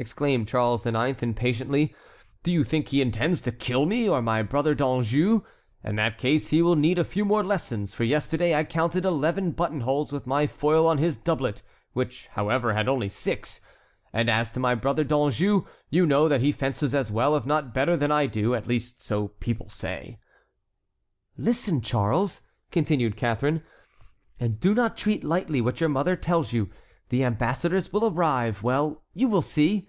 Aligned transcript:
exclaimed 0.00 0.46
Charles 0.46 0.86
IX., 0.86 1.20
impatiently, 1.24 1.92
"do 2.44 2.52
you 2.52 2.62
think 2.62 2.86
he 2.86 3.00
intends 3.00 3.40
to 3.40 3.50
kill 3.50 3.84
me, 3.84 4.08
or 4.08 4.22
my 4.22 4.44
brother 4.44 4.72
D'Anjou? 4.72 5.42
In 5.82 5.96
that 5.96 6.18
case 6.18 6.50
he 6.50 6.62
will 6.62 6.76
need 6.76 7.00
a 7.00 7.04
few 7.04 7.24
more 7.24 7.42
lessons, 7.42 7.94
for 7.94 8.04
yesterday 8.04 8.54
I 8.54 8.62
counted 8.62 9.04
eleven 9.04 9.50
buttonholes 9.50 10.12
with 10.12 10.24
my 10.24 10.46
foil 10.46 10.86
on 10.86 10.98
his 10.98 11.16
doublet, 11.16 11.62
which, 11.94 12.28
however, 12.28 12.74
had 12.74 12.86
only 12.88 13.08
six. 13.08 13.60
And 14.12 14.30
as 14.30 14.52
to 14.52 14.60
my 14.60 14.76
brother 14.76 15.02
D'Anjou, 15.02 15.64
you 15.90 16.06
know 16.06 16.28
that 16.28 16.42
he 16.42 16.52
fences 16.52 16.94
as 16.94 17.10
well 17.10 17.34
if 17.36 17.44
not 17.44 17.74
better 17.74 17.96
than 17.96 18.12
I 18.12 18.26
do; 18.26 18.54
at 18.54 18.68
least 18.68 19.02
so 19.02 19.32
people 19.40 19.68
say." 19.68 20.20
"Listen, 21.36 21.80
Charles," 21.80 22.42
continued 22.70 23.16
Catharine, 23.16 23.64
"and 24.38 24.60
do 24.60 24.76
not 24.76 24.96
treat 24.96 25.24
lightly 25.24 25.60
what 25.60 25.80
your 25.80 25.88
mother 25.88 26.14
tells 26.14 26.52
you. 26.52 26.70
The 27.08 27.24
ambassadors 27.24 27.92
will 27.92 28.06
arrive; 28.06 28.62
well, 28.62 29.02
you 29.12 29.26
will 29.28 29.42
see! 29.42 29.86